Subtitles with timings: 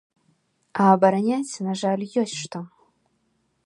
[0.85, 2.67] А абараняць, на жаль, ёсць што.